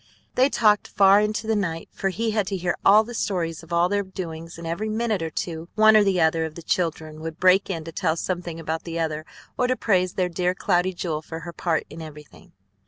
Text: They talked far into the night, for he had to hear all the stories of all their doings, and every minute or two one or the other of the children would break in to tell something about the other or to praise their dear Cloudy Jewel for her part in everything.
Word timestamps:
They 0.33 0.49
talked 0.49 0.87
far 0.87 1.21
into 1.21 1.45
the 1.45 1.55
night, 1.55 1.87
for 1.91 2.09
he 2.09 2.31
had 2.31 2.47
to 2.47 2.57
hear 2.57 2.75
all 2.83 3.03
the 3.03 3.13
stories 3.13 3.61
of 3.61 3.71
all 3.71 3.87
their 3.87 4.01
doings, 4.01 4.57
and 4.57 4.65
every 4.65 4.89
minute 4.89 5.21
or 5.21 5.29
two 5.29 5.69
one 5.75 5.95
or 5.95 6.03
the 6.03 6.19
other 6.19 6.43
of 6.43 6.55
the 6.55 6.63
children 6.63 7.19
would 7.21 7.37
break 7.39 7.69
in 7.69 7.83
to 7.83 7.91
tell 7.91 8.15
something 8.15 8.59
about 8.59 8.83
the 8.83 8.99
other 8.99 9.27
or 9.59 9.67
to 9.67 9.75
praise 9.75 10.13
their 10.15 10.27
dear 10.27 10.55
Cloudy 10.55 10.95
Jewel 10.95 11.21
for 11.21 11.41
her 11.41 11.53
part 11.53 11.83
in 11.87 12.01
everything. 12.01 12.53